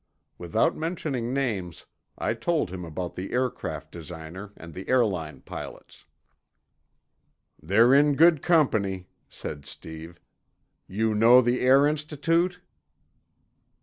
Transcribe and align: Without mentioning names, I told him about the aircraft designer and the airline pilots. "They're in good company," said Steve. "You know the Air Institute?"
Without 0.39 0.75
mentioning 0.75 1.31
names, 1.31 1.85
I 2.17 2.33
told 2.33 2.71
him 2.71 2.83
about 2.83 3.15
the 3.15 3.31
aircraft 3.33 3.91
designer 3.91 4.51
and 4.57 4.73
the 4.73 4.89
airline 4.89 5.41
pilots. 5.41 6.05
"They're 7.61 7.93
in 7.93 8.15
good 8.15 8.41
company," 8.41 9.09
said 9.29 9.63
Steve. 9.67 10.19
"You 10.87 11.13
know 11.13 11.39
the 11.39 11.59
Air 11.61 11.85
Institute?" 11.85 12.59